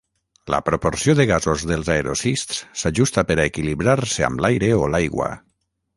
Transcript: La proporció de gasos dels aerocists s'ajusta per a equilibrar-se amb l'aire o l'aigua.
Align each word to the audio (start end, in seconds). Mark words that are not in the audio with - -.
La 0.53 0.59
proporció 0.67 1.13
de 1.19 1.25
gasos 1.31 1.65
dels 1.73 1.91
aerocists 1.97 2.63
s'ajusta 2.85 3.27
per 3.33 3.39
a 3.39 3.45
equilibrar-se 3.53 4.29
amb 4.31 4.45
l'aire 4.47 4.73
o 4.87 4.93
l'aigua. 4.95 5.29